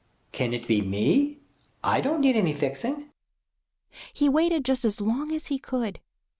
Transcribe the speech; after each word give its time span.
Can 0.31 0.51
it 0.51 0.67
be 0.67 0.81
me? 0.81 1.37
I 1.83 2.01
don't 2.01 2.21
need 2.21 2.35
any 2.35 2.53
fixing." 2.55 3.11
He 4.11 4.29
waited 4.29 4.65
just 4.65 4.83
as 4.83 4.99
long 4.99 5.31
as 5.31 5.49
he 5.53 5.59
could. 5.59 5.99